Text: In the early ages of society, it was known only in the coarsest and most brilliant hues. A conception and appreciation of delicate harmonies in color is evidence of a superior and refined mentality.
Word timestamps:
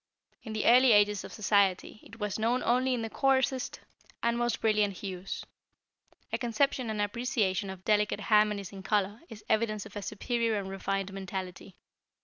In 0.41 0.53
the 0.53 0.65
early 0.65 0.93
ages 0.93 1.23
of 1.23 1.31
society, 1.31 1.99
it 2.01 2.19
was 2.19 2.39
known 2.39 2.63
only 2.63 2.95
in 2.95 3.03
the 3.03 3.09
coarsest 3.11 3.81
and 4.23 4.35
most 4.35 4.59
brilliant 4.59 4.97
hues. 4.97 5.45
A 6.33 6.39
conception 6.39 6.89
and 6.89 6.99
appreciation 6.99 7.69
of 7.69 7.85
delicate 7.85 8.21
harmonies 8.21 8.73
in 8.73 8.81
color 8.81 9.21
is 9.29 9.43
evidence 9.47 9.85
of 9.85 9.95
a 9.95 10.01
superior 10.01 10.57
and 10.57 10.69
refined 10.71 11.13
mentality. 11.13 11.75